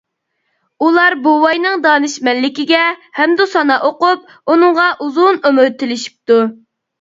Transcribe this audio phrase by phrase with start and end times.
[0.85, 2.79] ئۇلار بوۋاينىڭ دانىشمەنلىكىگە
[3.19, 6.41] ھەمدۇسانا ئوقۇپ، ئۇنىڭغا ئۇزۇن ئۆمۈر تىلىشىپتۇ.